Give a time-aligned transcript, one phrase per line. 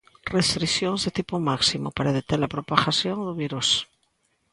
[0.37, 3.69] Restricións de tipo máximo, para deter a propagación do virus.